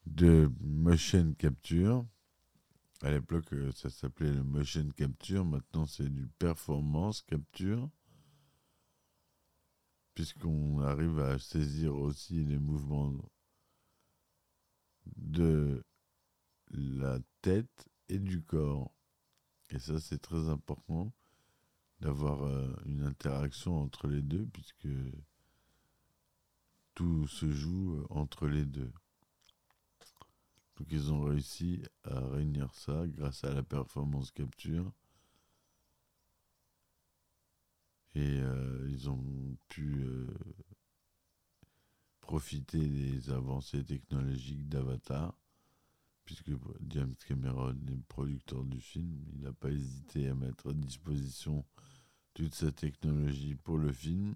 de 0.05 0.51
motion 0.59 1.33
capture. 1.35 2.05
À 3.03 3.11
l'époque, 3.11 3.45
ça 3.73 3.89
s'appelait 3.89 4.33
le 4.33 4.43
motion 4.43 4.89
capture. 4.89 5.45
Maintenant, 5.45 5.85
c'est 5.85 6.09
du 6.09 6.27
performance 6.39 7.21
capture. 7.21 7.89
Puisqu'on 10.13 10.81
arrive 10.81 11.19
à 11.19 11.39
saisir 11.39 11.95
aussi 11.95 12.43
les 12.43 12.59
mouvements 12.59 13.13
de 15.15 15.85
la 16.71 17.17
tête 17.41 17.87
et 18.09 18.19
du 18.19 18.41
corps. 18.41 18.91
Et 19.69 19.79
ça, 19.79 20.01
c'est 20.01 20.21
très 20.21 20.49
important 20.49 21.13
d'avoir 21.99 22.43
euh, 22.43 22.73
une 22.85 23.03
interaction 23.03 23.81
entre 23.81 24.07
les 24.07 24.21
deux, 24.21 24.45
puisque 24.47 24.87
tout 26.93 27.27
se 27.27 27.51
joue 27.51 27.95
euh, 27.95 28.05
entre 28.09 28.47
les 28.47 28.65
deux. 28.65 28.91
Donc 30.77 30.87
ils 30.91 31.11
ont 31.11 31.23
réussi 31.23 31.81
à 32.03 32.19
réunir 32.19 32.73
ça 32.73 33.07
grâce 33.07 33.43
à 33.43 33.53
la 33.53 33.63
performance 33.63 34.31
capture. 34.31 34.91
Et 38.13 38.39
euh, 38.41 38.87
ils 38.89 39.09
ont 39.09 39.57
pu 39.69 40.05
profiter 42.21 42.87
des 42.87 43.29
avancées 43.31 43.83
technologiques 43.83 44.67
d'Avatar 44.67 45.33
puisque 46.27 46.51
James 46.89 47.15
Cameron 47.25 47.73
est 47.87 48.03
producteur 48.09 48.65
du 48.65 48.81
film, 48.81 49.23
il 49.33 49.39
n'a 49.43 49.53
pas 49.53 49.71
hésité 49.71 50.27
à 50.27 50.35
mettre 50.35 50.71
à 50.71 50.73
disposition 50.73 51.65
toute 52.33 52.53
sa 52.53 52.69
technologie 52.69 53.55
pour 53.55 53.77
le 53.77 53.93
film. 53.93 54.35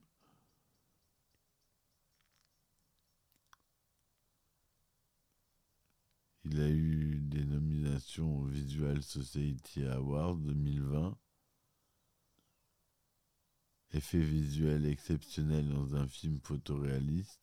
Il 6.45 6.61
a 6.61 6.69
eu 6.69 7.19
des 7.19 7.43
nominations 7.43 8.39
au 8.39 8.45
Visual 8.45 9.03
Society 9.03 9.83
Awards 9.83 10.37
2020. 10.37 11.17
Effet 13.91 14.21
visuel 14.21 14.85
exceptionnel 14.85 15.67
dans 15.67 15.95
un 15.95 16.07
film 16.07 16.39
photoréaliste 16.39 17.41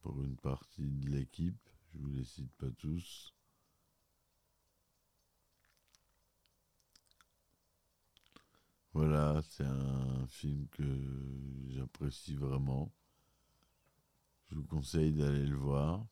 pour 0.00 0.20
une 0.24 0.36
partie 0.36 0.90
de 0.90 1.10
l'équipe. 1.10 1.73
Je 1.94 1.98
vous 2.00 2.10
les 2.10 2.24
cite 2.24 2.52
pas 2.58 2.70
tous. 2.78 3.32
Voilà, 8.92 9.40
c'est 9.50 9.64
un 9.64 10.26
film 10.28 10.68
que 10.68 10.84
j'apprécie 11.68 12.34
vraiment. 12.36 12.92
Je 14.50 14.56
vous 14.56 14.64
conseille 14.64 15.12
d'aller 15.12 15.46
le 15.46 15.56
voir. 15.56 16.04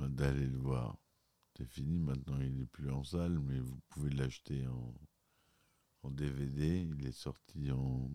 d'aller 0.00 0.46
le 0.46 0.58
voir. 0.58 0.96
C'est 1.56 1.66
fini 1.66 1.98
maintenant, 1.98 2.38
il 2.40 2.56
n'est 2.56 2.66
plus 2.66 2.90
en 2.90 3.02
salle, 3.02 3.38
mais 3.40 3.58
vous 3.58 3.80
pouvez 3.88 4.10
l'acheter 4.10 4.66
en, 4.66 4.94
en 6.02 6.10
DVD. 6.10 6.82
Il 6.82 7.06
est 7.06 7.12
sorti 7.12 7.70
en, 7.72 8.10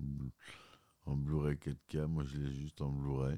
en 1.06 1.16
Blu-ray 1.18 1.56
4K. 1.58 2.06
Moi, 2.08 2.24
je 2.26 2.38
l'ai 2.38 2.54
juste 2.54 2.82
en 2.82 2.90
Blu-ray. 2.90 3.38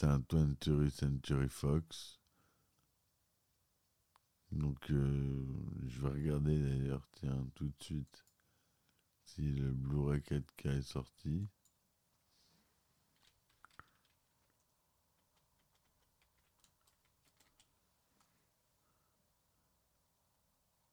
C'est 0.00 0.06
un 0.06 0.18
20th 0.18 0.88
Century 0.88 1.50
Fox. 1.50 2.18
Donc, 4.50 4.90
euh, 4.90 5.44
je 5.88 6.00
vais 6.00 6.08
regarder 6.08 6.58
d'ailleurs, 6.58 7.06
tiens, 7.12 7.46
tout 7.54 7.66
de 7.68 7.84
suite, 7.84 8.24
si 9.26 9.42
le 9.42 9.72
Blu-ray 9.72 10.22
4K 10.22 10.78
est 10.78 10.80
sorti. 10.80 11.46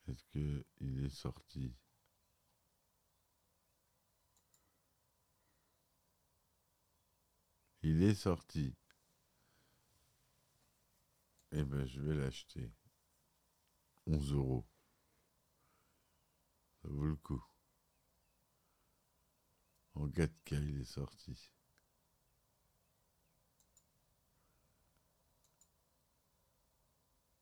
Est-ce 0.09 0.23
qu'il 0.33 1.05
est 1.05 1.09
sorti? 1.15 1.71
Il 7.81 8.03
est 8.03 8.13
sorti. 8.13 8.75
Eh 11.51 11.63
ben, 11.63 11.85
je 11.85 12.01
vais 12.01 12.15
l'acheter. 12.15 12.71
11 14.05 14.33
euros. 14.33 14.65
Ça 16.81 16.87
vaut 16.89 17.05
le 17.05 17.15
coup. 17.15 17.43
En 19.95 20.07
4K, 20.07 20.61
il 20.63 20.81
est 20.81 20.85
sorti. 20.85 21.51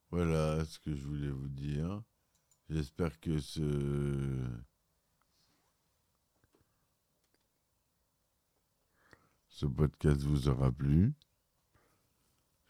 Voilà 0.10 0.64
ce 0.66 0.80
que 0.80 0.96
je 0.96 1.06
voulais 1.06 1.30
vous 1.30 1.50
dire. 1.50 2.02
J'espère 2.70 3.20
que 3.20 3.40
ce... 3.40 4.64
ce 9.50 9.66
podcast 9.66 10.22
vous 10.22 10.48
aura 10.48 10.72
plu. 10.72 11.14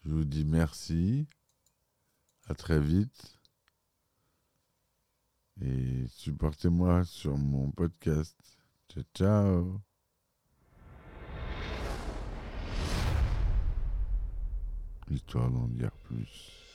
Je 0.06 0.12
vous 0.12 0.24
dis 0.24 0.44
merci. 0.44 1.26
À 2.46 2.54
très 2.54 2.78
vite. 2.78 3.40
Et 5.60 6.06
supportez-moi 6.06 7.04
sur 7.04 7.36
mon 7.36 7.72
podcast. 7.72 8.36
Ciao, 8.88 9.02
ciao. 9.14 9.80
Histoire 15.10 15.50
d'en 15.50 15.66
dire 15.66 15.90
plus. 16.04 16.65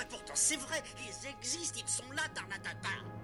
Et 0.00 0.06
pourtant 0.06 0.34
c'est 0.34 0.56
vrai, 0.56 0.82
ils 0.98 1.28
existent, 1.28 1.80
ils 1.82 1.90
sont 1.90 2.10
là, 2.12 2.22
Tarnatata. 2.34 3.19